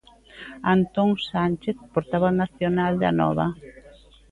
[0.75, 3.47] Antón Sánchez, portavoz nacional de Anova.